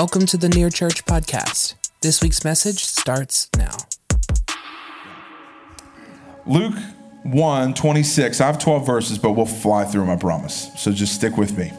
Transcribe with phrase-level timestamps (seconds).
[0.00, 1.74] Welcome to the Near Church Podcast.
[2.00, 3.76] This week's message starts now.
[6.46, 6.72] Luke
[7.24, 8.40] 1 26.
[8.40, 10.70] I have 12 verses, but we'll fly through them, I promise.
[10.78, 11.70] So just stick with me.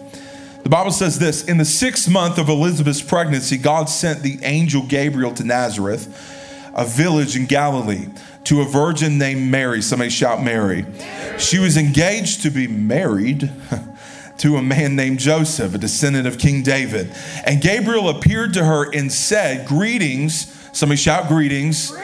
[0.61, 4.83] The Bible says this In the sixth month of Elizabeth's pregnancy, God sent the angel
[4.83, 6.05] Gabriel to Nazareth,
[6.75, 8.05] a village in Galilee,
[8.43, 9.81] to a virgin named Mary.
[9.81, 10.85] Somebody shout Mary.
[11.39, 13.49] She was engaged to be married.
[14.41, 17.13] To a man named Joseph, a descendant of King David.
[17.45, 20.57] And Gabriel appeared to her and said, Greetings.
[20.73, 21.95] Somebody shout, Greetings.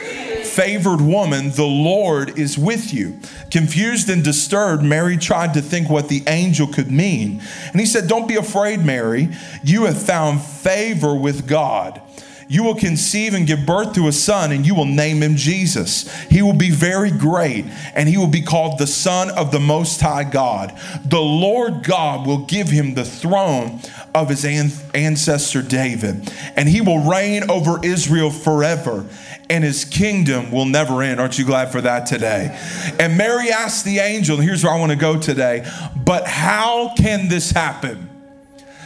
[0.44, 3.20] Favored woman, the Lord is with you.
[3.50, 7.42] Confused and disturbed, Mary tried to think what the angel could mean.
[7.72, 9.30] And he said, Don't be afraid, Mary.
[9.64, 12.02] You have found favor with God.
[12.50, 16.10] You will conceive and give birth to a son, and you will name him Jesus.
[16.26, 20.00] He will be very great, and he will be called the Son of the Most
[20.00, 20.78] High God.
[21.04, 23.81] The Lord God will give him the throne
[24.16, 29.06] of his ancestor David, and he will reign over Israel forever,
[29.50, 31.20] and his kingdom will never end.
[31.20, 32.58] Aren't you glad for that today?
[32.98, 36.94] And Mary asked the angel, and here's where I want to go today, but how
[36.95, 38.09] can this happen?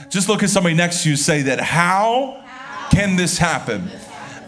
[0.09, 2.43] Just look at somebody next to you say that, how
[2.91, 3.89] can this happen?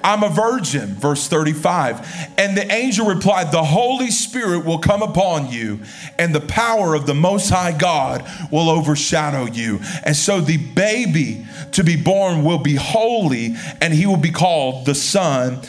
[0.04, 2.34] I'm a virgin, verse 35.
[2.38, 5.80] And the angel replied, The Holy Spirit will come upon you,
[6.20, 9.80] and the power of the Most High God will overshadow you.
[10.04, 14.86] And so the baby to be born will be holy, and he will be called
[14.86, 15.62] the Son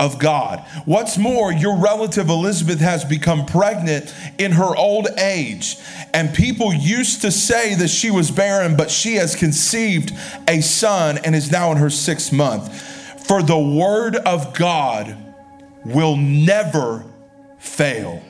[0.00, 0.60] of God.
[0.84, 5.76] What's more, your relative Elizabeth has become pregnant in her old age.
[6.12, 10.12] And people used to say that she was barren, but she has conceived
[10.48, 12.80] a son and is now in her sixth month.
[13.26, 15.16] For the word of God
[15.84, 17.04] will never
[17.58, 18.22] fail.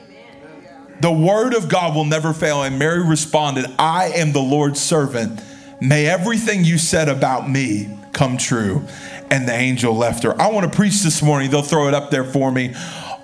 [1.01, 2.63] The word of God will never fail.
[2.63, 5.41] And Mary responded, I am the Lord's servant.
[5.81, 8.87] May everything you said about me come true
[9.29, 10.39] and the angel left her.
[10.41, 11.51] I want to preach this morning.
[11.51, 12.73] They'll throw it up there for me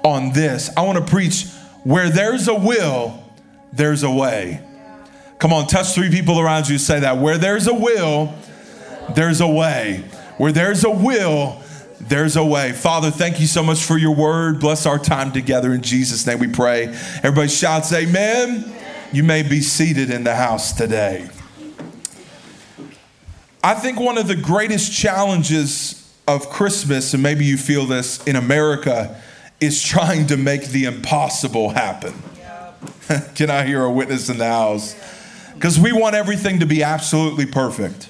[0.04, 0.70] on this.
[0.76, 1.48] I want to preach
[1.84, 3.24] where there's a will,
[3.72, 4.62] there's a way.
[5.40, 7.18] Come on, touch three people around you, say that.
[7.18, 8.34] Where there's a will,
[9.16, 10.04] there's a way.
[10.38, 11.62] Where there's a will,
[12.00, 12.74] there's a way.
[12.74, 14.60] Father, thank you so much for your word.
[14.60, 15.74] Bless our time together.
[15.74, 16.88] In Jesus' name we pray.
[17.24, 18.72] Everybody shouts, Amen.
[19.12, 21.30] You may be seated in the house today.
[23.64, 28.36] I think one of the greatest challenges of Christmas, and maybe you feel this in
[28.36, 29.22] America,
[29.60, 32.14] is trying to make the impossible happen.
[33.36, 34.96] Can I hear a witness in the house?
[35.54, 38.10] Because we want everything to be absolutely perfect.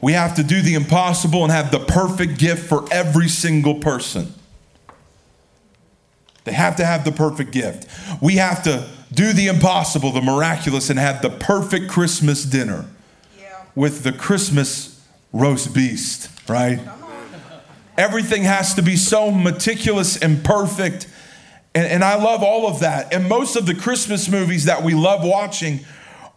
[0.00, 4.32] We have to do the impossible and have the perfect gift for every single person.
[6.44, 7.88] They have to have the perfect gift.
[8.22, 12.84] We have to do the impossible, the miraculous, and have the perfect Christmas dinner
[13.76, 15.00] with the Christmas
[15.32, 16.80] roast beast, right?
[17.96, 21.06] Everything has to be so meticulous and perfect.
[21.74, 23.12] And, and, I love all of that.
[23.14, 25.80] And most of the Christmas movies that we love watching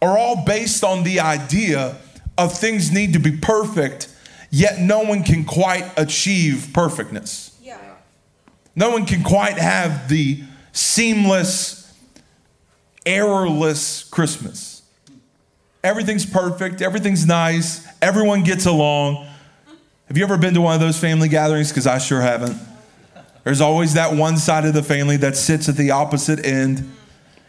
[0.00, 1.96] are all based on the idea
[2.38, 4.08] of things need to be perfect,
[4.50, 7.58] yet no one can quite achieve perfectness.
[7.62, 7.78] Yeah.
[8.74, 11.94] No one can quite have the seamless,
[13.04, 14.69] errorless Christmas.
[15.82, 19.26] Everything's perfect, everything's nice, everyone gets along.
[20.08, 21.70] Have you ever been to one of those family gatherings?
[21.70, 22.56] Because I sure haven't.
[23.44, 26.90] There's always that one side of the family that sits at the opposite end,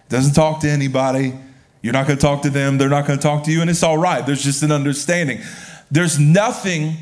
[0.07, 1.33] doesn't talk to anybody.
[1.81, 3.69] You're not going to talk to them, they're not going to talk to you, and
[3.69, 4.25] it's all right.
[4.25, 5.41] There's just an understanding.
[5.89, 6.93] There's nothing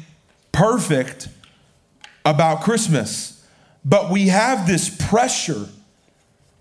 [0.51, 1.27] perfect
[2.25, 3.45] about Christmas,
[3.85, 5.67] but we have this pressure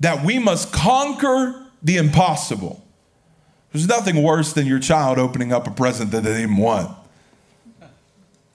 [0.01, 2.85] that we must conquer the impossible.
[3.73, 6.97] There's nothing worse than your child opening up a present that they didn't want.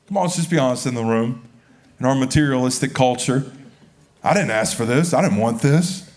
[0.07, 1.47] Come on, let's just be honest in the room.
[1.99, 3.51] In our materialistic culture,
[4.23, 5.13] I didn't ask for this.
[5.13, 6.09] I didn't want this.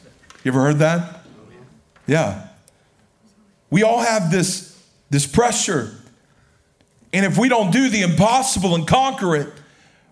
[0.42, 1.20] You ever heard that?
[2.06, 2.48] Yeah.
[3.70, 4.80] We all have this,
[5.10, 5.92] this pressure.
[7.12, 9.48] And if we don't do the impossible and conquer it,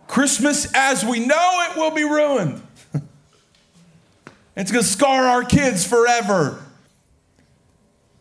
[0.07, 2.63] Christmas as we know it will be ruined.
[4.57, 6.64] it's going to scar our kids forever.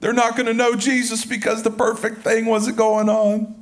[0.04, 3.56] They're not going to know Jesus because the perfect thing wasn't going on.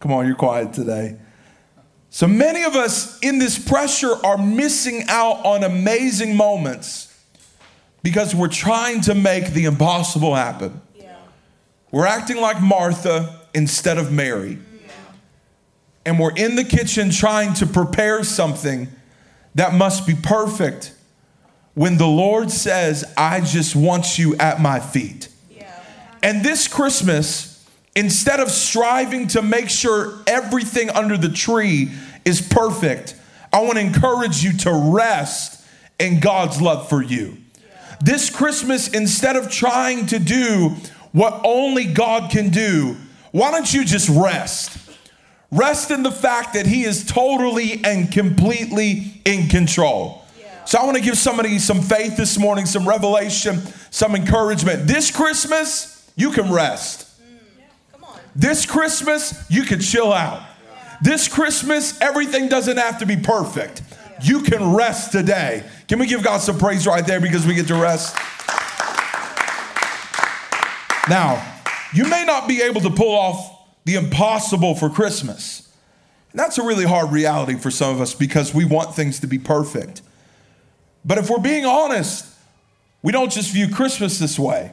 [0.00, 1.18] Come on, you're quiet today.
[2.08, 7.14] So many of us in this pressure are missing out on amazing moments
[8.02, 10.80] because we're trying to make the impossible happen.
[10.94, 11.14] Yeah.
[11.90, 14.52] We're acting like Martha instead of Mary.
[14.52, 14.90] Yeah.
[16.06, 18.88] And we're in the kitchen trying to prepare something
[19.56, 20.94] that must be perfect
[21.78, 25.28] when the Lord says, I just want you at my feet.
[25.48, 25.72] Yeah.
[26.24, 27.64] And this Christmas,
[27.94, 31.92] instead of striving to make sure everything under the tree
[32.24, 33.14] is perfect,
[33.52, 35.64] I want to encourage you to rest
[36.00, 37.36] in God's love for you.
[38.00, 40.74] This Christmas, instead of trying to do
[41.12, 42.96] what only God can do,
[43.30, 44.76] why don't you just rest?
[45.52, 50.24] Rest in the fact that He is totally and completely in control.
[50.68, 54.86] So I want to give somebody some faith this morning, some revelation, some encouragement.
[54.86, 57.08] This Christmas, you can rest.
[58.36, 60.42] This Christmas, you can chill out.
[61.00, 63.80] This Christmas, everything doesn't have to be perfect.
[64.22, 65.64] You can rest today.
[65.88, 68.14] Can we give God some praise right there because we get to rest?
[71.08, 71.62] Now,
[71.94, 75.74] you may not be able to pull off the impossible for Christmas.
[76.34, 79.38] That's a really hard reality for some of us because we want things to be
[79.38, 80.02] perfect.
[81.04, 82.26] But if we're being honest,
[83.02, 84.72] we don't just view Christmas this way.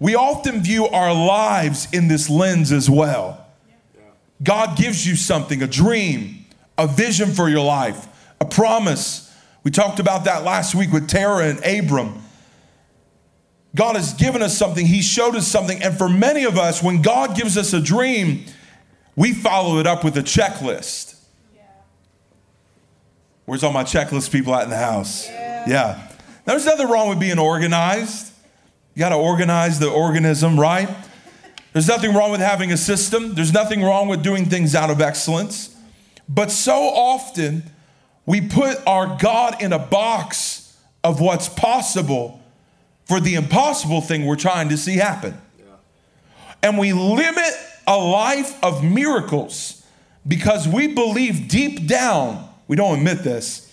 [0.00, 3.46] We often view our lives in this lens as well.
[4.42, 6.44] God gives you something, a dream,
[6.76, 8.06] a vision for your life,
[8.40, 9.32] a promise.
[9.62, 12.20] We talked about that last week with Tara and Abram.
[13.74, 15.82] God has given us something, He showed us something.
[15.82, 18.44] And for many of us, when God gives us a dream,
[19.16, 21.14] we follow it up with a checklist.
[23.46, 25.28] Where's all my checklist people at in the house?
[25.66, 26.08] Yeah.
[26.44, 28.32] There's nothing wrong with being organized.
[28.94, 30.88] You got to organize the organism, right?
[31.72, 33.34] There's nothing wrong with having a system.
[33.34, 35.74] There's nothing wrong with doing things out of excellence.
[36.28, 37.64] But so often,
[38.26, 42.40] we put our God in a box of what's possible
[43.06, 45.36] for the impossible thing we're trying to see happen.
[46.62, 47.52] And we limit
[47.86, 49.84] a life of miracles
[50.26, 53.63] because we believe deep down, we don't admit this,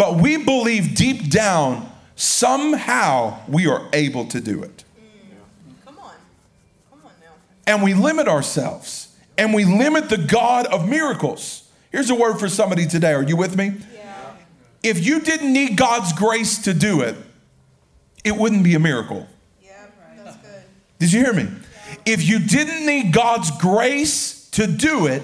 [0.00, 1.86] but we believe deep down
[2.16, 4.82] somehow we are able to do it.
[5.84, 6.14] Come on.
[6.90, 7.32] Come on now.
[7.66, 11.68] And we limit ourselves and we limit the God of miracles.
[11.92, 13.12] Here's a word for somebody today.
[13.12, 13.74] Are you with me?
[13.94, 14.32] Yeah.
[14.82, 17.14] If you didn't need God's grace to do it,
[18.24, 19.28] it wouldn't be a miracle.
[19.62, 19.84] Yeah,
[20.16, 20.62] that's good.
[20.98, 21.46] Did you hear me?
[22.06, 25.22] If you didn't need God's grace to do it,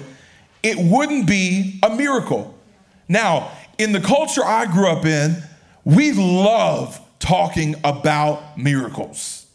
[0.61, 2.53] it wouldn't be a miracle.
[3.09, 5.43] Now, in the culture I grew up in,
[5.85, 9.45] we love talking about miracles.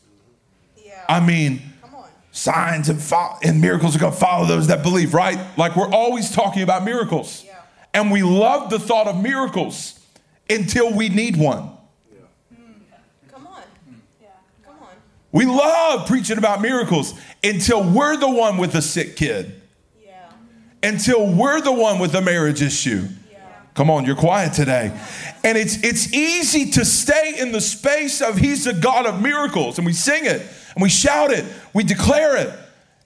[0.85, 1.05] Yeah.
[1.09, 2.09] I mean, Come on.
[2.33, 5.39] signs and, fo- and miracles are going to follow those that believe, right?
[5.59, 7.45] Like we're always talking about miracles.
[7.45, 7.61] Yeah.
[7.95, 9.99] And we love the thought of miracles
[10.49, 11.63] until we need one.
[11.63, 12.73] Hmm.
[13.31, 13.63] Come on.
[13.87, 13.95] Hmm.
[14.21, 14.29] Yeah.
[14.65, 14.89] Come on.
[15.33, 17.15] We love preaching about miracles
[17.45, 19.61] until we're the one with a sick kid,
[20.05, 20.31] Yeah.
[20.83, 23.09] until we're the one with a marriage issue.
[23.75, 24.93] Come on, you're quiet today.
[25.45, 29.79] And it's it's easy to stay in the space of he's a God of miracles
[29.79, 30.43] and we sing it
[30.75, 32.53] and we shout it, we declare it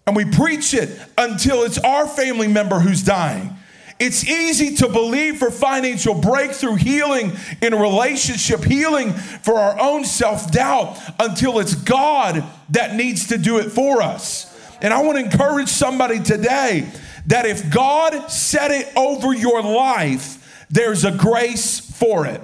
[0.07, 3.57] and we preach it until it's our family member who's dying.
[3.99, 10.05] It's easy to believe for financial breakthrough, healing in a relationship, healing for our own
[10.05, 14.53] self doubt until it's God that needs to do it for us.
[14.83, 16.91] And I want to encourage somebody today
[17.27, 20.36] that if God said it over your life,
[20.71, 22.41] there's a grace for it.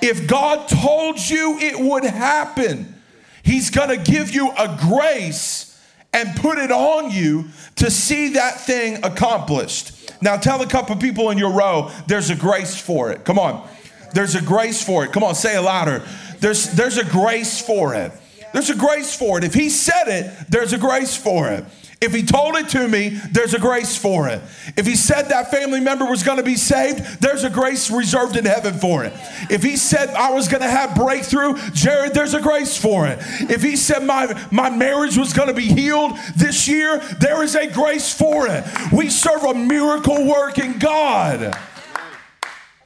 [0.00, 2.94] If God told you it would happen,
[3.42, 5.68] He's to give you a grace
[6.12, 10.12] and put it on you to see that thing accomplished.
[10.20, 13.24] Now, tell a couple people in your row, there's a grace for it.
[13.24, 13.66] Come on.
[14.12, 15.12] There's a grace for it.
[15.12, 16.02] Come on, say it louder.
[16.40, 18.12] There's, there's a grace for it.
[18.52, 19.44] There's a grace for it.
[19.44, 21.64] If He said it, there's a grace for it.
[22.00, 24.40] If he told it to me, there's a grace for it.
[24.76, 28.36] If he said that family member was going to be saved, there's a grace reserved
[28.36, 29.12] in heaven for it.
[29.50, 33.18] If he said I was going to have breakthrough, Jared, there's a grace for it.
[33.50, 37.56] If he said my, my marriage was going to be healed this year, there is
[37.56, 38.64] a grace for it.
[38.92, 41.58] We serve a miracle working God.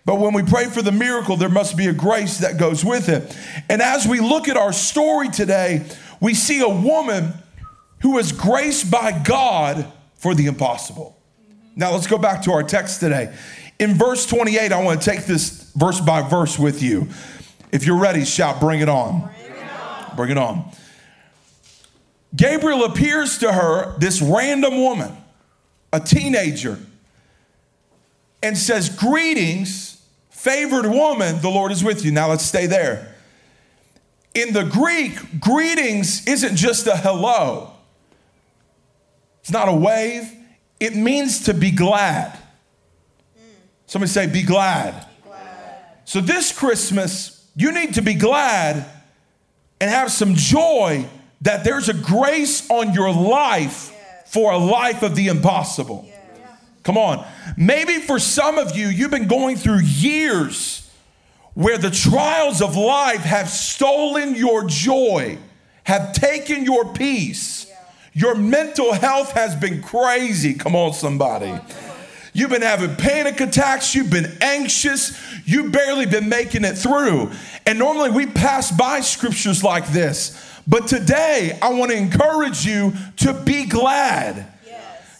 [0.06, 3.10] But when we pray for the miracle, there must be a grace that goes with
[3.10, 3.36] it.
[3.68, 5.86] And as we look at our story today,
[6.18, 7.34] we see a woman
[8.02, 11.16] who was graced by God for the impossible.
[11.74, 13.34] Now let's go back to our text today.
[13.78, 17.08] In verse 28, I want to take this verse by verse with you.
[17.72, 19.20] If you're ready, shout, bring it on.
[19.20, 20.16] Bring it on.
[20.16, 20.72] Bring it on.
[22.34, 25.16] Gabriel appears to her, this random woman,
[25.92, 26.78] a teenager,
[28.42, 32.10] and says, Greetings, favored woman, the Lord is with you.
[32.10, 33.14] Now let's stay there.
[34.34, 37.71] In the Greek, greetings isn't just a hello,
[39.42, 40.32] it's not a wave,
[40.80, 42.38] it means to be glad.
[43.86, 45.06] Somebody say, Be glad.
[46.04, 48.86] So this Christmas, you need to be glad
[49.80, 51.06] and have some joy
[51.42, 53.92] that there's a grace on your life
[54.26, 56.08] for a life of the impossible.
[56.84, 57.26] Come on.
[57.56, 60.90] Maybe for some of you, you've been going through years
[61.54, 65.38] where the trials of life have stolen your joy,
[65.84, 67.71] have taken your peace.
[68.14, 70.54] Your mental health has been crazy.
[70.54, 71.58] Come on, somebody.
[72.34, 73.94] You've been having panic attacks.
[73.94, 75.18] You've been anxious.
[75.44, 77.30] You've barely been making it through.
[77.66, 80.38] And normally we pass by scriptures like this.
[80.66, 84.46] But today, I want to encourage you to be glad.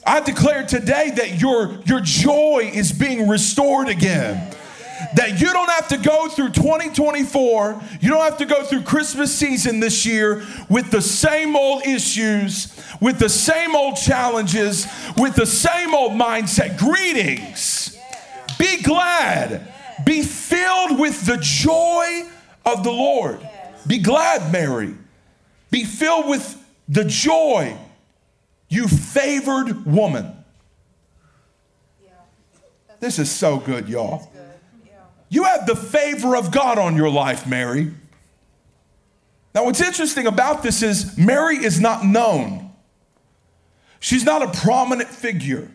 [0.07, 4.55] I declare today that your, your joy is being restored again.
[5.16, 9.35] That you don't have to go through 2024, you don't have to go through Christmas
[9.35, 15.47] season this year with the same old issues, with the same old challenges, with the
[15.47, 16.78] same old mindset.
[16.78, 17.99] Greetings.
[18.59, 19.73] Be glad.
[20.04, 22.25] Be filled with the joy
[22.64, 23.47] of the Lord.
[23.87, 24.95] Be glad, Mary.
[25.71, 27.76] Be filled with the joy,
[28.69, 30.37] you favored woman.
[33.00, 34.31] This is so good, y'all.
[35.33, 37.91] You have the favor of God on your life, Mary.
[39.55, 42.71] Now, what's interesting about this is Mary is not known.
[43.99, 45.71] She's not a prominent figure.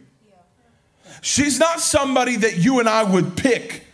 [1.23, 3.85] She's not somebody that you and I would pick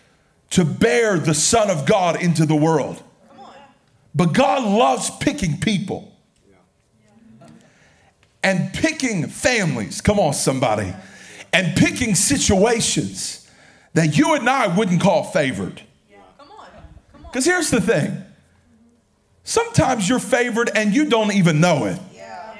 [0.50, 3.02] to bear the Son of God into the world.
[4.14, 6.14] But God loves picking people
[8.44, 10.02] and picking families.
[10.02, 10.94] Come on, somebody.
[11.54, 13.43] And picking situations
[13.94, 15.82] that you and I wouldn't call favored.
[17.34, 18.24] Because here's the thing
[19.44, 22.00] sometimes you're favored and you don't even know it.
[22.14, 22.54] Yeah.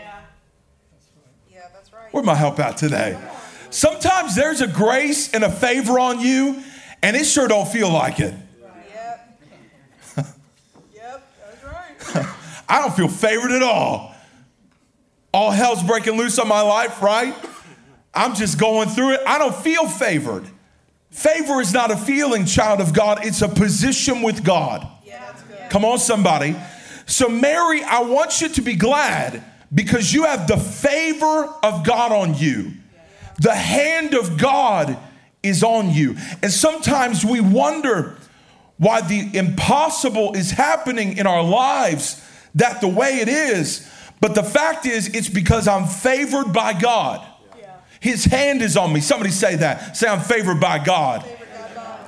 [1.52, 2.12] Yeah, that's right.
[2.12, 3.20] Where'd my help out today?
[3.70, 6.62] Sometimes there's a grace and a favor on you,
[7.02, 8.34] and it sure don't feel like it.
[8.94, 9.40] Yep.
[10.94, 12.28] yep, that's right.
[12.70, 14.16] I don't feel favored at all.
[15.34, 17.36] All hell's breaking loose on my life, right?
[18.14, 19.22] I'm just going through it.
[19.26, 20.48] I don't feel favored.
[21.14, 24.86] Favor is not a feeling, child of God, it's a position with God.
[25.06, 25.34] Yeah.
[25.70, 26.56] Come on, somebody.
[27.06, 29.44] So, Mary, I want you to be glad
[29.74, 32.74] because you have the favor of God on you.
[33.40, 34.98] The hand of God
[35.44, 36.16] is on you.
[36.42, 38.18] And sometimes we wonder
[38.78, 43.90] why the impossible is happening in our lives that the way it is.
[44.20, 47.28] But the fact is, it's because I'm favored by God.
[48.04, 49.00] His hand is on me.
[49.00, 49.96] Somebody say that.
[49.96, 51.26] Say, I'm favored by God.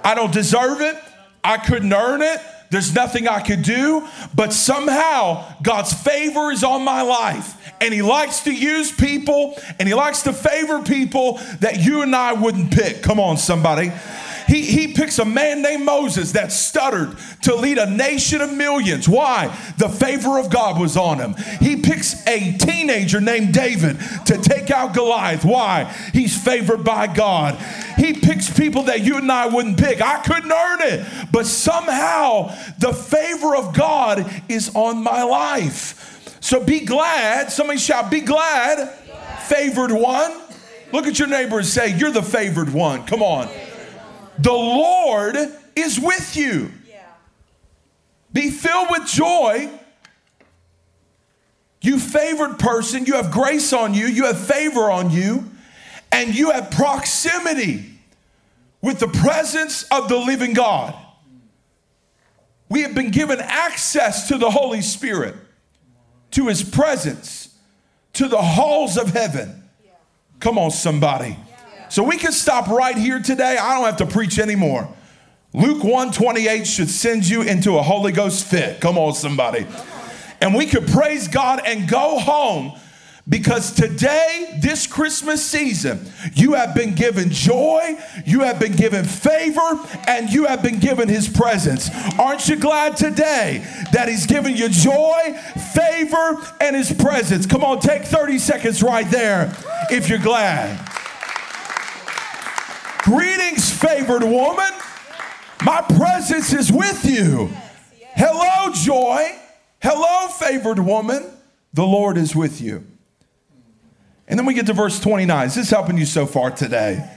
[0.04, 1.02] I don't deserve it.
[1.42, 2.42] I couldn't earn it.
[2.70, 7.74] There's nothing I could do, but somehow God's favor is on my life.
[7.80, 12.14] And He likes to use people and He likes to favor people that you and
[12.14, 13.02] I wouldn't pick.
[13.02, 13.94] Come on, somebody.
[14.48, 19.10] He, he picks a man named Moses that stuttered to lead a nation of millions.
[19.10, 19.48] Why?
[19.78, 21.36] The favor of God was on him.
[21.60, 23.98] He picks a teenager named David
[24.28, 25.44] to take out Goliath.
[25.44, 25.86] Why?
[26.14, 27.56] He's favored by God.
[27.98, 30.02] He picks people that you and I wouldn't pick.
[30.02, 36.38] I couldn't earn it, but somehow the favor of God is on my life.
[36.42, 37.52] So be glad.
[37.52, 38.90] Somebody shout, be glad.
[39.48, 40.32] Favored one.
[40.92, 43.06] Look at your neighbor and say, You're the favored one.
[43.06, 43.50] Come on.
[44.40, 45.36] The Lord
[45.76, 46.72] is with you.
[46.88, 47.06] Yeah.
[48.34, 49.70] Be filled with joy.
[51.82, 55.46] You favored person, you have grace on you, you have favor on you,
[56.12, 57.92] and you have proximity
[58.82, 60.96] with the presence of the living God.
[62.70, 65.36] We have been given access to the Holy Spirit,
[66.32, 67.56] to his presence,
[68.14, 69.64] to the halls of heaven.
[70.40, 71.38] Come on, somebody.
[71.96, 73.58] So we can stop right here today.
[73.58, 74.94] I don't have to preach anymore.
[75.54, 78.82] Luke 128 should send you into a Holy Ghost fit.
[78.82, 79.66] Come on, somebody.
[80.42, 82.78] And we could praise God and go home
[83.30, 89.80] because today, this Christmas season, you have been given joy, you have been given favor,
[90.06, 91.90] and you have been given His presence.
[92.20, 95.40] Aren't you glad today that He's given you joy,
[95.74, 97.46] favor, and His presence?
[97.46, 99.56] Come on, take 30 seconds right there
[99.90, 100.85] if you're glad.
[103.06, 104.72] Greetings, favored woman.
[105.64, 107.52] My presence is with you.
[108.16, 109.32] Hello, joy.
[109.80, 111.24] Hello, favored woman.
[111.72, 112.84] The Lord is with you.
[114.28, 115.46] And then we get to verse 29.
[115.46, 117.08] Is this helping you so far today?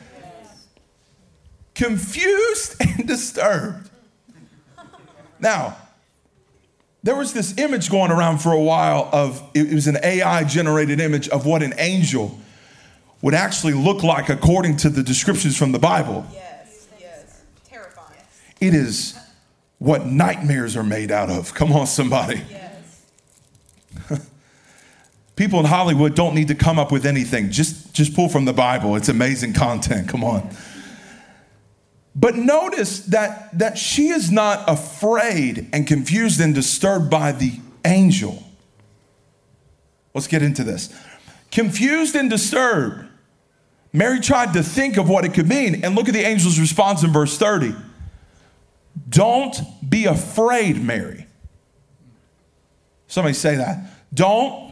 [1.75, 3.89] Confused and disturbed.
[5.41, 5.79] Now,
[7.03, 11.01] there was this image going around for a while of it was an AI generated
[11.01, 12.39] image of what an angel
[13.23, 16.25] would actually look like according to the descriptions from the Bible.
[16.33, 16.89] Yes.
[17.01, 17.43] Yes.
[17.69, 18.21] Terrifying.
[18.61, 19.19] It is
[19.79, 21.55] what nightmares are made out of.
[21.55, 22.43] Come on, somebody.
[22.51, 23.07] Yes.
[25.37, 27.51] People in Hollywood don't need to come up with anything.
[27.51, 28.97] Just, just pull from the Bible.
[28.97, 30.09] It's amazing content.
[30.09, 30.51] Come on.
[32.15, 38.43] But notice that, that she is not afraid and confused and disturbed by the angel.
[40.15, 40.93] Let's get into this.
[41.53, 43.08] Confused and disturbed.
[43.93, 45.85] Mary tried to think of what it could mean.
[45.85, 47.75] And look at the angel's response in verse 30.
[49.09, 49.57] Don't
[49.89, 51.27] be afraid, Mary.
[53.07, 53.79] Somebody say that.
[54.13, 54.69] Don't,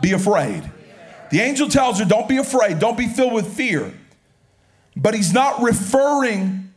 [0.00, 0.62] be afraid.
[1.30, 2.78] The angel tells her, Don't be afraid.
[2.78, 3.92] Don't be filled with fear.
[4.96, 6.72] But he's not referring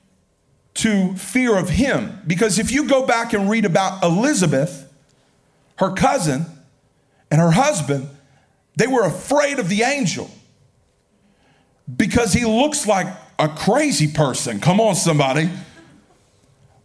[0.76, 2.22] to fear of him.
[2.26, 4.92] Because if you go back and read about Elizabeth,
[5.78, 6.46] her cousin,
[7.32, 8.10] and her husband,
[8.76, 10.30] they were afraid of the angel
[11.98, 14.60] because he looks like a crazy person.
[14.60, 15.50] Come on, somebody.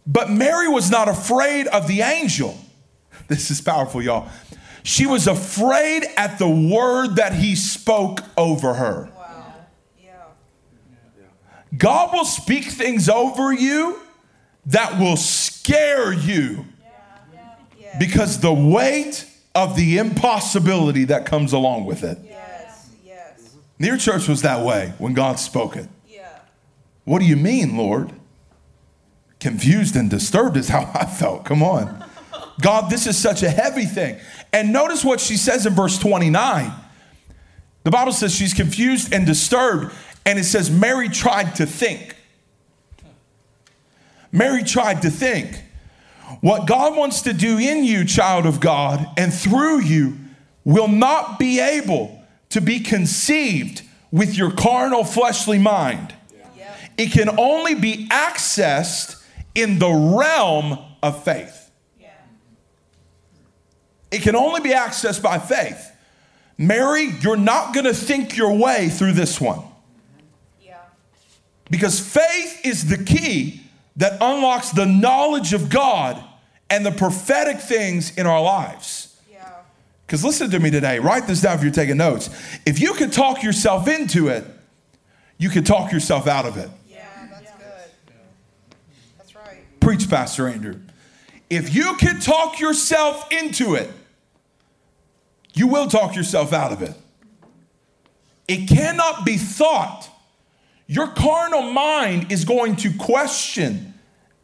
[0.07, 2.57] But Mary was not afraid of the angel.
[3.27, 4.29] This is powerful, y'all.
[4.83, 9.09] She was afraid at the word that he spoke over her.
[9.17, 9.53] Wow.
[9.99, 10.11] Yeah.
[11.75, 13.99] God will speak things over you
[14.67, 16.65] that will scare you
[17.99, 22.19] because the weight of the impossibility that comes along with it.
[22.23, 22.34] Yes.
[23.77, 25.87] Near church was that way when God spoke it.
[26.07, 26.39] Yeah.
[27.03, 28.11] What do you mean, Lord?
[29.39, 31.45] Confused and disturbed is how I felt.
[31.45, 32.03] Come on.
[32.61, 34.17] God, this is such a heavy thing.
[34.53, 36.71] And notice what she says in verse 29.
[37.83, 39.93] The Bible says she's confused and disturbed,
[40.25, 42.15] and it says Mary tried to think.
[44.31, 45.61] Mary tried to think.
[46.41, 50.17] What God wants to do in you, child of God, and through you,
[50.63, 52.24] will not be able
[52.55, 53.81] to be conceived
[54.11, 56.15] with your carnal, fleshly mind.
[56.57, 56.73] Yeah.
[56.97, 59.21] It can only be accessed
[59.53, 61.69] in the realm of faith.
[61.99, 62.11] Yeah.
[64.09, 65.91] It can only be accessed by faith.
[66.57, 69.61] Mary, you're not going to think your way through this one.
[70.61, 70.77] Yeah.
[71.69, 73.63] Because faith is the key
[73.97, 76.23] that unlocks the knowledge of God
[76.69, 79.04] and the prophetic things in our lives.
[80.05, 82.29] Because listen to me today, write this down if you're taking notes.
[82.65, 84.45] If you can talk yourself into it,
[85.37, 86.69] you can talk yourself out of it.
[86.87, 88.15] Yeah, that's good.
[89.17, 89.63] That's right.
[89.79, 90.79] Preach, Pastor Andrew.
[91.49, 93.89] If you can talk yourself into it,
[95.53, 96.93] you will talk yourself out of it.
[98.47, 100.07] It cannot be thought
[100.87, 103.95] your carnal mind is going to question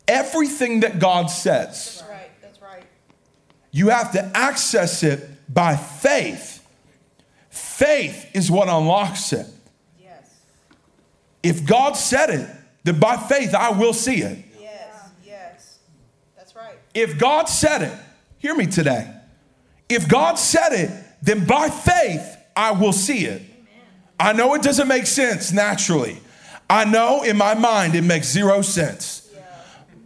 [0.08, 1.97] everything that God says.
[2.00, 2.32] That's right.
[2.41, 2.84] That's right.
[3.71, 6.66] You have to access it by faith.
[7.50, 9.46] Faith is what unlocks it.
[10.00, 10.40] Yes.
[11.44, 12.50] If God said it,
[12.84, 14.46] then by faith I will see it.
[14.60, 15.10] Yes.
[15.26, 15.80] Yes.
[16.38, 16.78] That's right.
[16.94, 17.94] If God said it,
[18.38, 19.14] hear me today.
[19.90, 23.42] If God said it, then by faith I will see it.
[23.42, 23.86] Amen.
[24.20, 26.20] I know it doesn't make sense naturally.
[26.70, 29.30] I know in my mind it makes zero sense.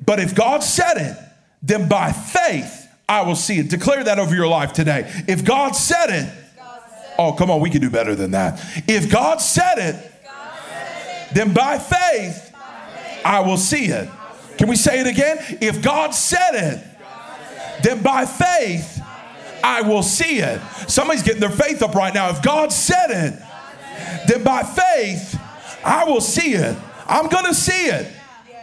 [0.04, 1.18] But if God said it,
[1.62, 3.70] then by faith I will see it.
[3.70, 5.12] Declare that over your life today.
[5.28, 6.34] If God said it,
[7.20, 8.60] oh, come on, we can do better than that.
[8.88, 10.12] If God said it,
[11.34, 12.54] then by faith
[13.24, 14.10] I will see it.
[14.58, 15.38] Can we say it again?
[15.62, 16.84] If God said it,
[17.84, 19.02] then by faith
[19.64, 20.62] I will see it.
[20.88, 22.30] Somebody's getting their faith up right now.
[22.30, 23.42] If God said it,
[24.28, 25.40] then by faith
[25.84, 26.78] I will see it.
[27.08, 28.08] I'm going to see it.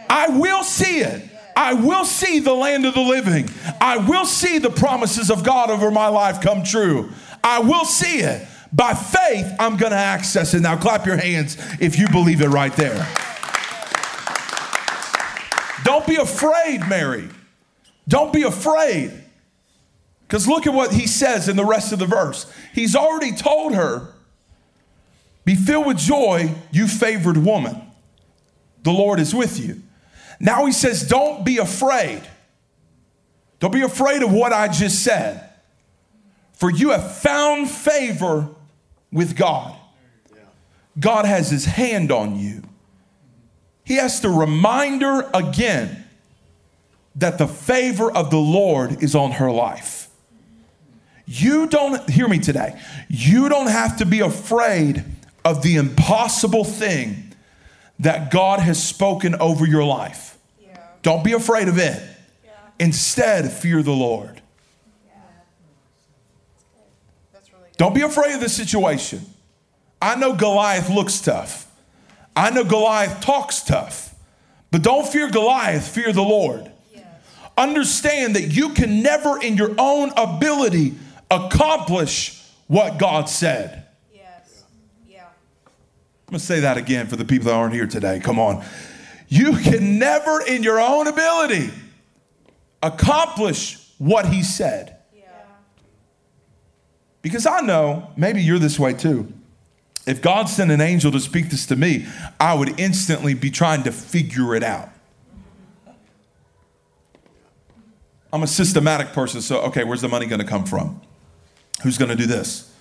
[0.09, 1.29] I will see it.
[1.55, 3.49] I will see the land of the living.
[3.79, 7.09] I will see the promises of God over my life come true.
[7.43, 8.47] I will see it.
[8.71, 10.61] By faith, I'm going to access it.
[10.61, 13.07] Now, clap your hands if you believe it right there.
[15.83, 17.29] Don't be afraid, Mary.
[18.07, 19.11] Don't be afraid.
[20.21, 22.51] Because look at what he says in the rest of the verse.
[22.73, 24.13] He's already told her
[25.45, 27.81] be filled with joy, you favored woman.
[28.83, 29.81] The Lord is with you.
[30.39, 32.21] Now he says, Don't be afraid.
[33.59, 35.49] Don't be afraid of what I just said,
[36.53, 38.49] for you have found favor
[39.11, 39.75] with God.
[40.99, 42.63] God has his hand on you.
[43.85, 46.05] He has to remind her again
[47.15, 50.09] that the favor of the Lord is on her life.
[51.25, 55.03] You don't, hear me today, you don't have to be afraid
[55.45, 57.32] of the impossible thing
[57.99, 60.37] that God has spoken over your life.
[60.61, 60.77] Yeah.
[61.01, 62.01] Don't be afraid of it.
[62.43, 62.51] Yeah.
[62.79, 64.41] Instead, fear the Lord.
[65.05, 65.13] Yeah.
[67.33, 69.25] Really Don't be afraid of the situation.
[70.01, 71.71] I know Goliath looks tough.
[72.35, 74.13] I know Goliath talks tough.
[74.71, 76.71] But don't fear Goliath, fear the Lord.
[77.55, 80.95] Understand that you can never, in your own ability,
[81.29, 83.82] accomplish what God said.
[86.27, 88.19] I'm going to say that again for the people that aren't here today.
[88.19, 88.63] Come on.
[89.27, 91.69] You can never, in your own ability,
[92.81, 94.97] accomplish what He said.
[97.21, 99.31] Because I know, maybe you're this way too.
[100.05, 102.05] If God sent an angel to speak this to me,
[102.39, 104.89] I would instantly be trying to figure it out.
[108.33, 110.99] I'm a systematic person, so okay, where's the money gonna come from?
[111.83, 112.73] Who's gonna do this?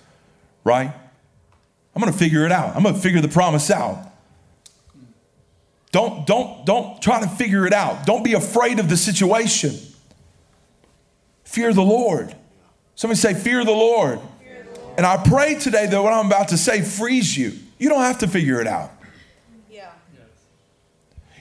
[0.65, 0.93] Right?
[1.95, 2.75] I'm gonna figure it out.
[2.75, 4.13] I'm gonna figure the promise out.
[5.93, 8.07] Don't, don't, don't try to figure it out.
[8.07, 9.79] Don't be afraid of the situation.
[11.45, 12.35] Fear the Lord.
[12.95, 14.19] Somebody say, Fear the Lord.
[14.97, 17.53] And I pray today that what I'm about to say frees you.
[17.79, 18.91] You don't have to figure it out.
[19.71, 19.91] Yeah.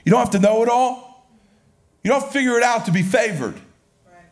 [0.04, 1.28] You don't have to know it all.
[2.02, 3.54] You don't to figure it out to be favored.
[3.54, 4.24] Right.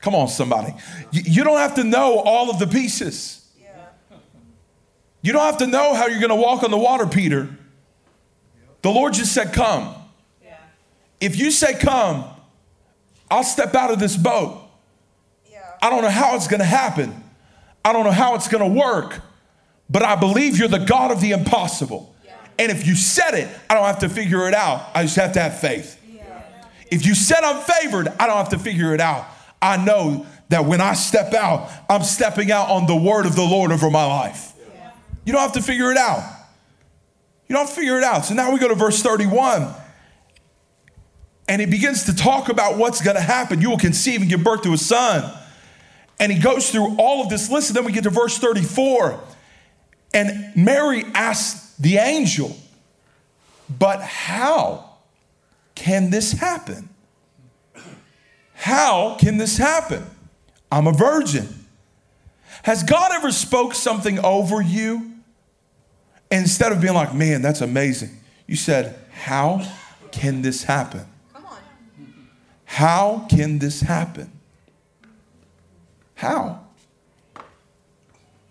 [0.00, 0.74] Come on, somebody.
[1.10, 3.43] You, you don't have to know all of the pieces.
[5.24, 5.28] Yeah.
[5.28, 7.48] You don't have to know how you're going to walk on the water, Peter.
[8.82, 9.94] The Lord just said, Come.
[10.42, 10.56] Yeah.
[11.20, 12.24] If you say, Come,
[13.30, 14.60] I'll step out of this boat.
[15.50, 15.60] Yeah.
[15.80, 17.22] I don't know how it's going to happen.
[17.84, 19.20] I don't know how it's going to work,
[19.90, 22.14] but I believe you're the God of the impossible.
[22.58, 24.88] And if you said it, I don't have to figure it out.
[24.94, 26.00] I just have to have faith.
[26.90, 29.26] If you said I'm favored, I don't have to figure it out.
[29.60, 33.42] I know that when I step out, I'm stepping out on the word of the
[33.42, 34.53] Lord over my life.
[35.24, 36.22] You don't have to figure it out.
[37.48, 38.24] You don't figure it out.
[38.24, 39.72] So now we go to verse 31.
[41.46, 43.60] And he begins to talk about what's going to happen.
[43.60, 45.30] You will conceive and give birth to a son.
[46.18, 47.70] And he goes through all of this list.
[47.70, 49.20] And then we get to verse 34.
[50.14, 52.56] And Mary asks the angel,
[53.68, 54.90] But how
[55.74, 56.88] can this happen?
[58.54, 60.04] How can this happen?
[60.72, 61.66] I'm a virgin.
[62.62, 65.13] Has God ever spoke something over you?
[66.30, 68.10] Instead of being like, man, that's amazing,
[68.46, 69.66] you said, How
[70.10, 71.06] can this happen?
[71.32, 71.58] Come on.
[72.64, 74.30] How can this happen?
[76.14, 76.60] How?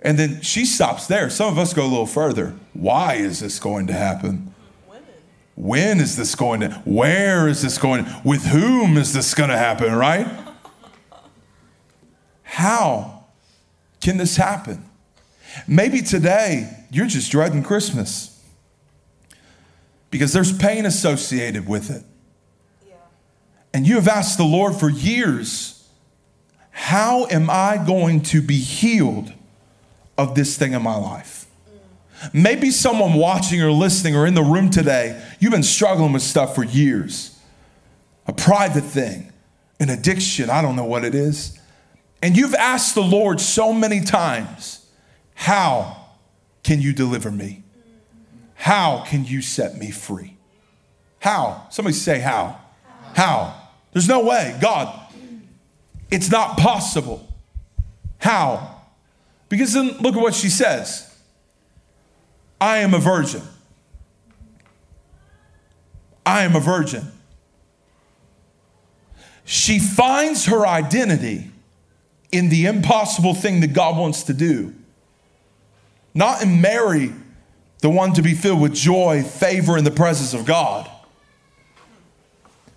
[0.01, 1.29] And then she stops there.
[1.29, 2.53] Some of us go a little further.
[2.73, 4.53] Why is this going to happen?
[5.55, 6.69] When is this going to?
[6.83, 8.05] Where is this going?
[8.23, 10.27] With whom is this going to happen, right?
[12.41, 13.25] How
[14.01, 14.89] can this happen?
[15.67, 18.39] Maybe today you're just dreading Christmas
[20.11, 22.03] because there's pain associated with it.
[22.87, 22.95] Yeah.
[23.73, 25.89] And you have asked the Lord for years,
[26.69, 29.33] how am I going to be healed
[30.19, 31.47] of this thing in my life?
[31.67, 32.33] Mm.
[32.43, 36.53] Maybe someone watching or listening or in the room today, you've been struggling with stuff
[36.53, 37.39] for years.
[38.27, 39.33] A private thing,
[39.79, 41.59] an addiction, I don't know what it is.
[42.21, 44.85] And you've asked the Lord so many times,
[45.33, 46.02] how
[46.63, 47.63] can you deliver me?
[48.55, 50.37] How can you set me free?
[51.19, 51.67] How?
[51.69, 52.59] Somebody say, how?
[53.15, 53.55] How?
[53.91, 54.57] There's no way.
[54.61, 54.99] God,
[56.09, 57.27] it's not possible.
[58.17, 58.81] How?
[59.49, 61.13] Because then look at what she says
[62.59, 63.41] I am a virgin.
[66.25, 67.11] I am a virgin.
[69.43, 71.51] She finds her identity
[72.31, 74.73] in the impossible thing that God wants to do,
[76.13, 77.11] not in Mary,
[77.79, 80.89] the one to be filled with joy, favor, in the presence of God.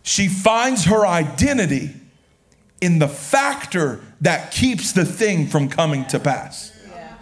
[0.03, 1.90] She finds her identity
[2.81, 6.72] in the factor that keeps the thing from coming to pass.
[6.88, 7.14] Yeah.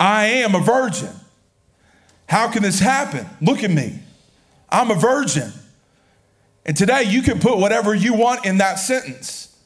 [0.00, 1.12] I am a virgin.
[2.28, 3.26] How can this happen?
[3.40, 4.00] Look at me.
[4.68, 5.52] I'm a virgin.
[6.64, 9.56] And today you can put whatever you want in that sentence.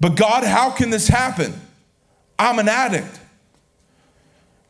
[0.00, 1.52] But God, how can this happen?
[2.38, 3.20] I'm an addict.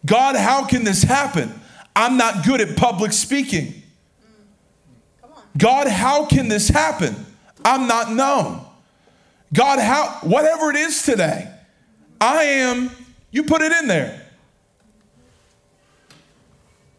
[0.04, 1.52] God, how can this happen?
[1.94, 3.82] I'm not good at public speaking.
[5.56, 7.14] God, how can this happen?
[7.64, 8.64] I'm not known.
[9.52, 11.50] God, how, whatever it is today,
[12.20, 12.90] I am,
[13.30, 14.22] you put it in there.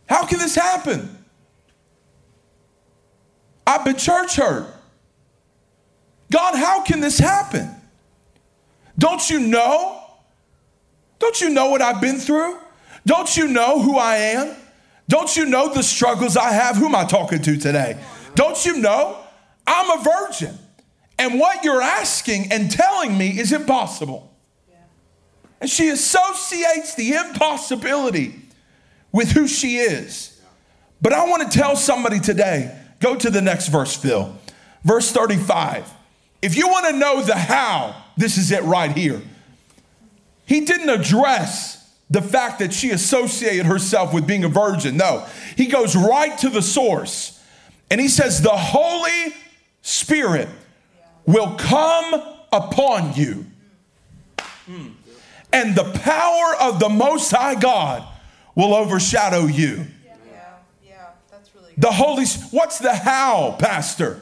[0.09, 1.17] How can this happen?
[3.65, 4.73] I've been church hurt.
[6.31, 7.69] God, how can this happen?
[8.97, 10.06] Don't you know?
[11.19, 12.57] Don't you know what I've been through?
[13.05, 14.55] Don't you know who I am?
[15.07, 16.75] Don't you know the struggles I have?
[16.75, 17.97] Who am I talking to today?
[18.35, 19.17] Don't you know?
[19.65, 20.57] I'm a virgin.
[21.17, 24.33] And what you're asking and telling me is impossible.
[25.59, 28.35] And she associates the impossibility
[29.11, 30.39] with who she is.
[31.01, 34.35] But I want to tell somebody today go to the next verse, Phil.
[34.83, 35.91] Verse 35.
[36.41, 39.21] If you want to know the how, this is it right here.
[40.47, 41.77] He didn't address
[42.09, 44.95] the fact that she associated herself with being a virgin.
[44.97, 47.43] No, he goes right to the source
[47.91, 49.35] and he says, The Holy
[49.81, 50.47] Spirit
[51.25, 53.45] will come upon you.
[54.65, 54.87] Hmm.
[55.51, 58.07] And the power of the Most High God
[58.55, 59.85] will overshadow you.
[60.05, 60.15] Yeah,
[60.85, 64.21] yeah, that's really The Holy, what's the how, Pastor?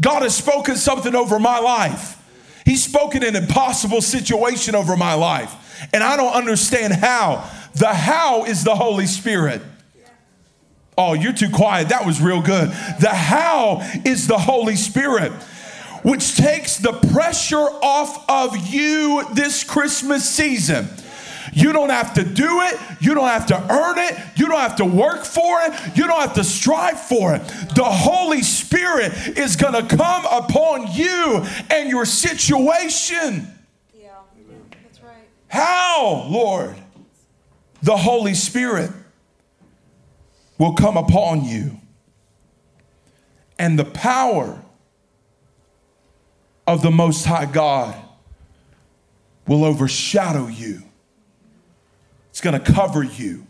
[0.00, 2.20] God has spoken something over my life.
[2.64, 5.54] He's spoken an impossible situation over my life.
[5.92, 7.48] And I don't understand how.
[7.74, 9.60] The how is the Holy Spirit.
[10.96, 11.88] Oh, you're too quiet.
[11.88, 12.68] That was real good.
[13.00, 15.32] The how is the Holy Spirit,
[16.02, 20.88] which takes the pressure off of you this Christmas season.
[21.52, 22.80] You don't have to do it.
[23.00, 24.18] You don't have to earn it.
[24.36, 25.96] You don't have to work for it.
[25.96, 27.42] You don't have to strive for it.
[27.74, 33.53] The Holy Spirit is going to come upon you and your situation.
[35.54, 36.74] How, Lord?
[37.80, 38.90] The Holy Spirit
[40.58, 41.80] will come upon you.
[43.56, 44.60] And the power
[46.66, 47.94] of the Most High God
[49.46, 50.82] will overshadow you.
[52.30, 53.46] It's going to cover you.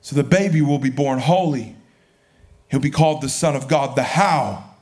[0.00, 1.76] So the baby will be born holy.
[2.70, 3.96] He'll be called the Son of God.
[3.96, 4.76] The how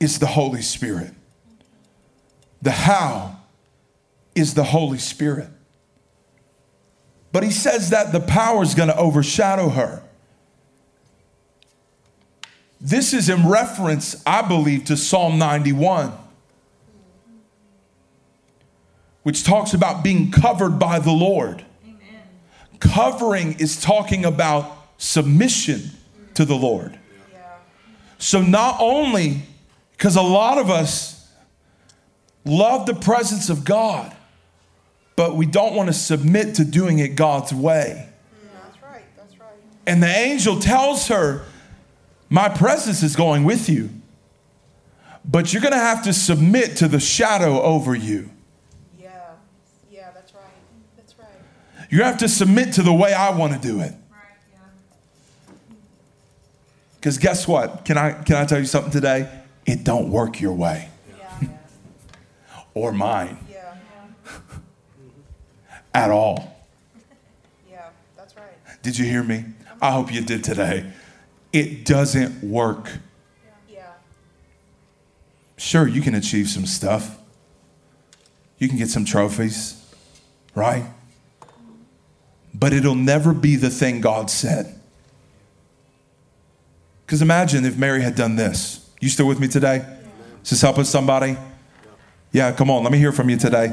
[0.00, 1.12] is the Holy Spirit.
[2.62, 3.36] The how
[4.34, 5.48] is the Holy Spirit.
[7.32, 10.02] But he says that the power is going to overshadow her.
[12.80, 16.12] This is in reference, I believe, to Psalm 91,
[19.24, 21.64] which talks about being covered by the Lord.
[22.78, 25.90] Covering is talking about submission
[26.34, 26.96] to the Lord.
[27.32, 27.56] Yeah,
[28.18, 29.42] So, not only,
[29.92, 31.17] because a lot of us
[32.48, 34.14] love the presence of God,
[35.16, 38.08] but we don't want to submit to doing it God's way.
[38.54, 39.48] that's right, that's right.
[39.86, 41.44] And the angel tells her,
[42.28, 43.90] My presence is going with you,
[45.24, 48.30] but you're going to have to submit to the shadow over you.
[48.98, 49.10] Yeah,
[49.90, 50.42] yeah, that's right,
[50.96, 51.28] that's right.
[51.90, 53.92] You have to submit to the way I want to do it.
[54.10, 54.20] Right,
[54.52, 54.58] yeah.
[56.96, 57.84] Because guess what?
[57.84, 59.30] Can I, can I tell you something today?
[59.66, 60.88] It don't work your way
[62.78, 63.74] or mine yeah,
[65.94, 66.56] at all.
[67.70, 68.82] yeah, that's right.
[68.82, 69.44] Did you hear me?
[69.82, 70.90] I hope you did today.
[71.52, 72.90] It doesn't work.
[73.68, 73.92] Yeah,
[75.56, 77.18] Sure, you can achieve some stuff.
[78.58, 79.84] You can get some trophies,
[80.54, 80.84] right?
[82.54, 84.78] But it'll never be the thing God said.
[87.06, 88.88] Because imagine if Mary had done this.
[89.00, 89.86] You still with me today?
[90.42, 91.36] Is this helping somebody?
[92.32, 93.72] Yeah, come on, let me hear from you today.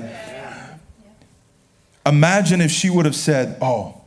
[2.05, 4.01] Imagine if she would have said, Oh,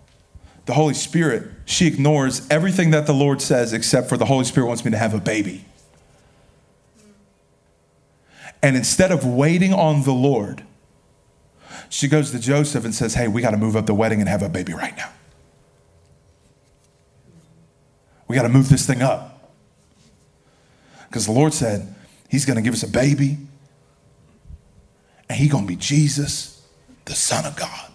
[0.67, 4.67] the Holy Spirit, she ignores everything that the Lord says except for the Holy Spirit
[4.67, 5.65] wants me to have a baby.
[8.63, 10.65] And instead of waiting on the Lord,
[11.89, 14.29] she goes to Joseph and says, Hey, we got to move up the wedding and
[14.29, 15.11] have a baby right now.
[18.27, 19.55] We got to move this thing up.
[21.09, 21.95] Because the Lord said,
[22.29, 23.39] He's going to give us a baby,
[25.29, 26.67] and He's going to be Jesus,
[27.05, 27.91] the Son of God.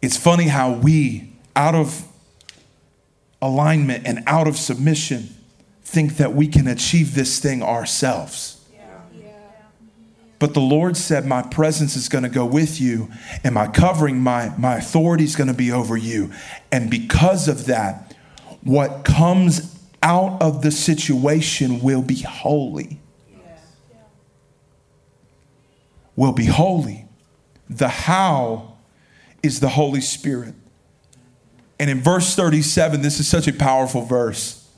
[0.00, 2.06] It's funny how we, out of
[3.42, 5.34] alignment and out of submission,
[5.82, 8.54] think that we can achieve this thing ourselves.
[10.38, 13.10] But the Lord said, My presence is going to go with you,
[13.42, 16.30] and my covering, my, my authority is going to be over you.
[16.70, 18.14] And because of that,
[18.62, 22.97] what comes out of the situation will be holy.
[26.18, 27.06] Will be holy.
[27.70, 28.76] The how
[29.40, 30.52] is the Holy Spirit.
[31.78, 34.68] And in verse 37, this is such a powerful verse.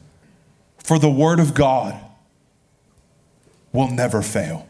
[0.85, 1.98] For the word of God
[3.72, 4.68] will never fail.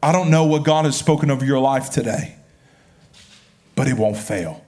[0.00, 2.36] I don't know what God has spoken over your life today,
[3.74, 4.64] but it won't fail.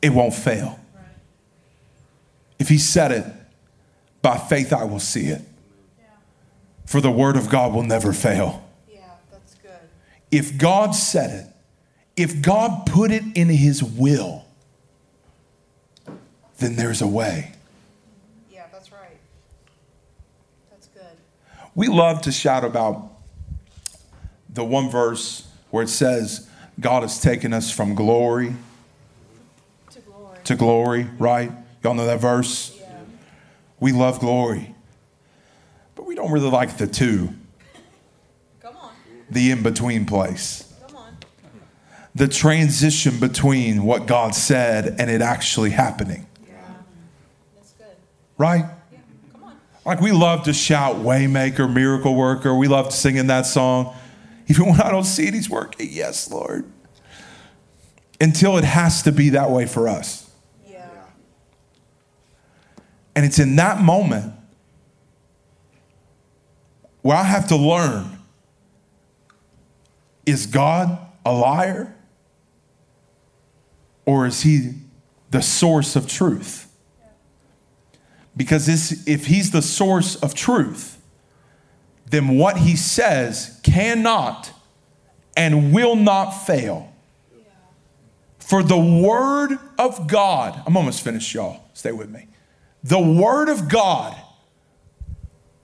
[0.00, 0.80] It won't fail.
[2.58, 3.26] If He said it,
[4.22, 5.42] by faith I will see it.
[6.86, 8.68] For the word of God will never fail.
[8.90, 9.70] yeah, that's good.
[10.30, 11.46] If God said it,
[12.16, 14.44] if God put it in His will,
[16.58, 17.52] then there's a way.
[18.50, 19.16] Yeah, that's right.
[20.70, 21.16] That's good.
[21.74, 23.10] We love to shout about
[24.50, 28.54] the one verse where it says, God has taken us from glory
[29.92, 30.38] To glory.
[30.44, 31.50] to glory, right?
[31.82, 32.76] Y'all know that verse?
[32.78, 32.98] Yeah,
[33.80, 34.74] We love glory.
[36.22, 37.30] Don't really like the two,
[38.62, 38.90] Come on.
[39.28, 41.16] the in between place, Come on.
[42.14, 46.54] the transition between what God said and it actually happening, Yeah.
[47.56, 47.86] That's good.
[48.38, 48.64] right?
[48.92, 48.98] Yeah.
[49.32, 49.56] Come on.
[49.84, 52.54] Like we love to shout Waymaker, Miracle Worker.
[52.54, 53.92] We love singing that song.
[54.46, 55.88] Even when I don't see it, He's working.
[55.90, 56.64] Yes, Lord.
[58.20, 60.30] Until it has to be that way for us.
[60.68, 60.86] Yeah.
[63.16, 64.34] And it's in that moment
[67.02, 68.18] where I have to learn
[70.24, 71.94] is God a liar?
[74.06, 74.74] Or is he
[75.30, 76.72] the source of truth?
[78.36, 81.00] Because this, if he's the source of truth,
[82.06, 84.52] then what he says cannot
[85.36, 86.92] and will not fail.
[88.38, 91.64] For the word of God, I'm almost finished, y'all.
[91.72, 92.26] Stay with me.
[92.84, 94.14] The word of God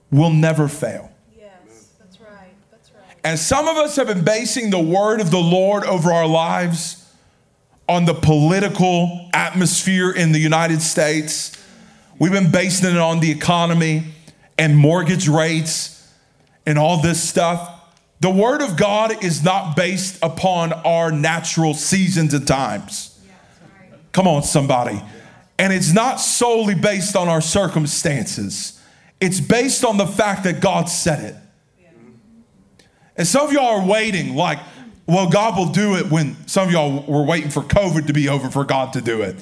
[0.09, 1.11] will never fail.
[1.37, 1.89] Yes.
[1.99, 2.55] That's right.
[2.71, 3.08] That's right.
[3.23, 7.05] And some of us have been basing the word of the Lord over our lives
[7.87, 11.51] on the political atmosphere in the United States.
[12.19, 14.03] We've been basing it on the economy
[14.57, 16.07] and mortgage rates
[16.65, 17.75] and all this stuff.
[18.21, 23.17] The word of God is not based upon our natural seasons and times.
[24.11, 25.01] Come on, somebody.
[25.57, 28.79] And it's not solely based on our circumstances,
[29.19, 31.35] it's based on the fact that God said it.
[33.19, 34.59] And some of y'all are waiting, like,
[35.05, 38.29] well, God will do it when some of y'all were waiting for COVID to be
[38.29, 39.35] over for God to do it.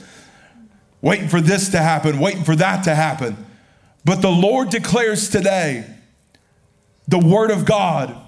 [1.03, 3.37] Waiting for this to happen, waiting for that to happen.
[4.03, 5.85] But the Lord declares today
[7.07, 8.19] the word of God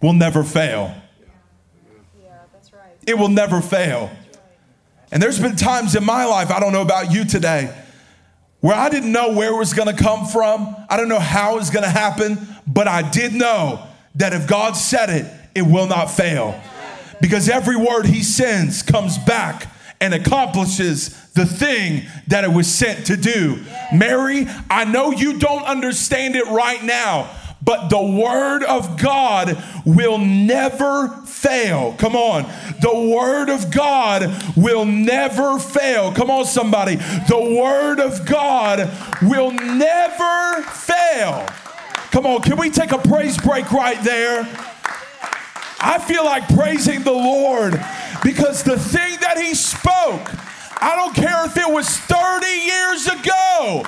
[0.00, 0.94] will never fail.
[2.18, 2.30] Yeah.
[2.54, 2.96] That's right.
[3.06, 4.10] It will never fail.
[5.12, 7.70] And there's been times in my life, I don't know about you today,
[8.60, 10.74] where I didn't know where it was gonna come from.
[10.88, 13.84] I don't know how it was gonna happen, but I did know
[14.18, 16.60] that if God said it, it will not fail.
[17.20, 23.06] Because every word He sends comes back and accomplishes the thing that it was sent
[23.06, 23.64] to do.
[23.92, 27.30] Mary, I know you don't understand it right now,
[27.62, 31.94] but the word of God will never fail.
[31.98, 32.44] Come on.
[32.80, 36.12] The word of God will never fail.
[36.12, 36.96] Come on, somebody.
[36.96, 38.88] The word of God
[39.22, 41.48] will never fail.
[42.10, 44.40] Come on, can we take a praise break right there?
[45.80, 47.80] I feel like praising the Lord
[48.24, 50.28] because the thing that He spoke,
[50.82, 53.84] I don't care if it was 30 years ago,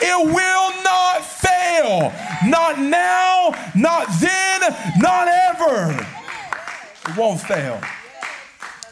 [0.00, 2.12] it will not fail.
[2.46, 4.60] Not now, not then,
[4.98, 6.06] not ever.
[7.08, 7.80] It won't fail.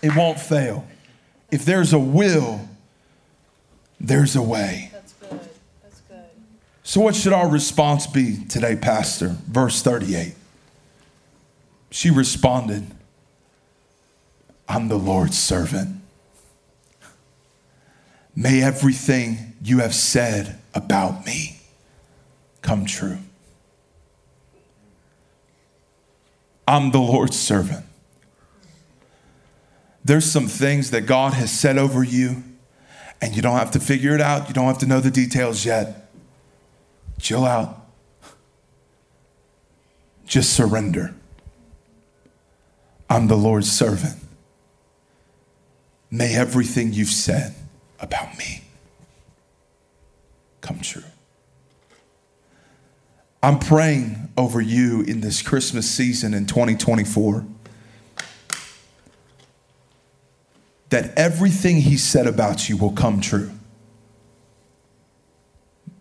[0.02, 0.86] It won't fail.
[1.50, 2.60] If there's a will,
[4.00, 4.90] there's a way.
[4.92, 5.40] That's good.
[5.82, 6.18] That's good.
[6.90, 9.36] So, what should our response be today, Pastor?
[9.46, 10.34] Verse 38.
[11.92, 12.84] She responded,
[14.68, 16.02] I'm the Lord's servant.
[18.34, 21.60] May everything you have said about me
[22.60, 23.18] come true.
[26.66, 27.86] I'm the Lord's servant.
[30.04, 32.42] There's some things that God has said over you,
[33.22, 34.48] and you don't have to figure it out.
[34.48, 35.99] You don't have to know the details yet.
[37.20, 37.86] Chill out.
[40.26, 41.14] Just surrender.
[43.08, 44.16] I'm the Lord's servant.
[46.10, 47.54] May everything you've said
[48.00, 48.62] about me
[50.60, 51.04] come true.
[53.42, 57.44] I'm praying over you in this Christmas season in 2024
[60.90, 63.50] that everything He said about you will come true,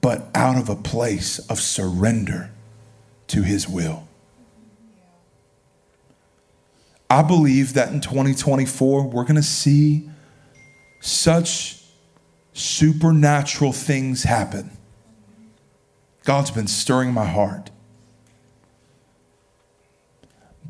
[0.01, 2.51] but out of a place of surrender
[3.27, 4.07] to His will.
[7.09, 10.09] I believe that in 2024, we're going to see
[10.99, 11.83] such
[12.53, 14.71] supernatural things happen.
[16.23, 17.71] God's been stirring my heart.